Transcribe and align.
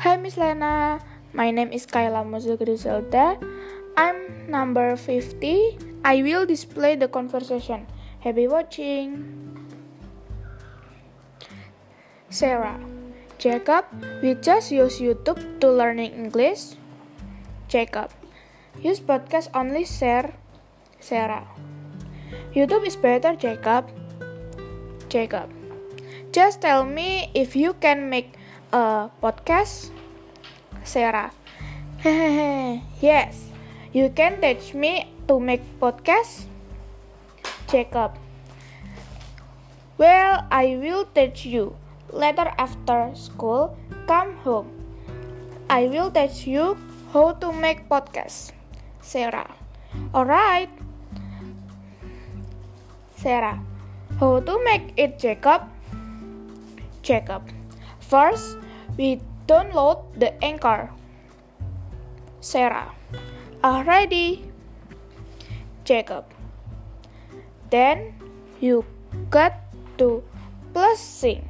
Miss 0.00 0.40
Lena. 0.40 0.96
My 1.36 1.52
name 1.52 1.76
is 1.76 1.84
Kayla 1.84 2.24
Moza 2.24 2.56
Griselda. 2.56 3.36
I'm 4.00 4.48
number 4.48 4.96
50. 4.96 6.00
I 6.04 6.24
will 6.24 6.48
display 6.48 6.96
the 6.96 7.06
conversation. 7.06 7.84
Happy 8.24 8.48
watching. 8.48 9.28
Sarah. 12.32 12.80
Jacob, 13.36 13.84
we 14.24 14.40
just 14.40 14.72
use 14.72 15.04
YouTube 15.04 15.60
to 15.60 15.68
learning 15.68 16.16
English. 16.16 16.80
Jacob. 17.68 18.08
Use 18.80 19.04
podcast 19.04 19.52
only 19.52 19.84
share. 19.84 20.32
Sarah. 21.00 21.44
YouTube 22.56 22.88
is 22.88 22.96
better, 22.96 23.36
Jacob. 23.36 23.92
Jacob. 25.12 25.52
Just 26.32 26.64
tell 26.64 26.88
me 26.88 27.28
if 27.34 27.52
you 27.52 27.76
can 27.84 28.08
make 28.08 28.39
a 28.72 29.10
podcast. 29.22 29.90
Sarah. 30.84 31.30
yes. 33.00 33.50
You 33.92 34.10
can 34.10 34.40
teach 34.40 34.74
me 34.74 35.10
to 35.28 35.38
make 35.38 35.62
podcast. 35.78 36.46
Jacob. 37.68 38.14
Well, 39.98 40.46
I 40.50 40.78
will 40.80 41.04
teach 41.14 41.46
you. 41.46 41.76
Later 42.10 42.50
after 42.58 43.14
school, 43.14 43.76
come 44.06 44.34
home. 44.42 44.66
I 45.70 45.86
will 45.86 46.10
teach 46.10 46.46
you 46.46 46.74
how 47.12 47.38
to 47.38 47.52
make 47.52 47.86
podcast. 47.88 48.50
Sarah. 49.02 49.46
Alright. 50.14 50.70
Sarah. 53.14 53.60
How 54.18 54.40
to 54.40 54.54
make 54.64 54.94
it, 54.96 55.18
Jacob? 55.18 55.62
Jacob. 57.02 57.59
First, 58.10 58.58
we 58.98 59.22
download 59.46 60.02
the 60.18 60.34
anchor. 60.42 60.90
Sarah. 62.42 62.90
Already. 63.62 64.50
Jacob. 65.86 66.26
Then 67.70 68.18
you 68.58 68.82
got 69.30 69.54
to 70.02 70.26
plus 70.74 70.98
sing. 70.98 71.46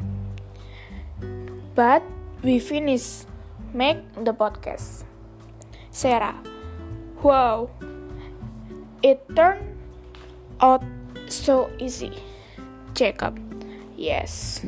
But 1.74 2.04
we 2.44 2.60
finish 2.60 3.24
make 3.72 4.04
the 4.20 4.36
podcast. 4.36 5.08
Sarah. 5.88 6.36
Wow. 7.24 7.72
It 9.00 9.24
turned 9.32 9.80
out 10.60 10.84
so 11.24 11.72
easy. 11.80 12.20
Jacob. 12.92 13.40
Yes. 13.96 14.60